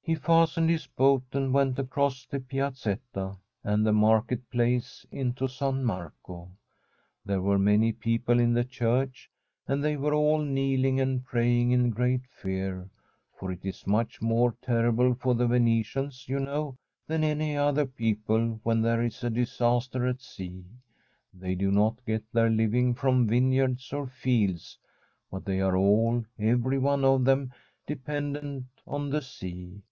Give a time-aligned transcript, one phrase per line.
[0.00, 5.84] He fastened his boat, and went across the Piazetta and the Market Place into San
[5.84, 6.50] Marco.
[7.26, 9.28] There were many people in the church,
[9.66, 12.88] and they were all kneeling and praying in great fear;
[13.38, 18.60] for it is much more terrible for the Venetians, you know, than any other people
[18.62, 20.64] when there is a disaster at sea.
[21.34, 24.78] They do not get their living from vineyards or fields,
[25.30, 27.52] but they are all, every one of them,
[27.86, 29.82] dependent on the sea.